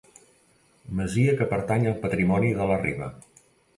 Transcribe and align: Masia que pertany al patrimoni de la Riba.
Masia 1.01 1.35
que 1.41 1.47
pertany 1.51 1.85
al 1.91 1.99
patrimoni 2.07 2.51
de 2.63 2.71
la 2.73 2.79
Riba. 2.85 3.11